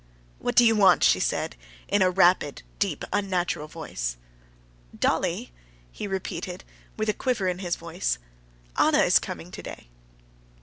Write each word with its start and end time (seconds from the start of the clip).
"What 0.39 0.55
do 0.55 0.65
you 0.65 0.75
want?" 0.75 1.03
she 1.03 1.19
said 1.19 1.55
in 1.87 2.01
a 2.01 2.09
rapid, 2.09 2.63
deep, 2.79 3.05
unnatural 3.13 3.67
voice. 3.67 4.17
"Dolly!" 4.97 5.51
he 5.91 6.07
repeated, 6.07 6.63
with 6.97 7.07
a 7.07 7.13
quiver 7.13 7.47
in 7.47 7.59
his 7.59 7.75
voice. 7.75 8.17
"Anna 8.75 9.01
is 9.03 9.19
coming 9.19 9.51
today." 9.51 9.89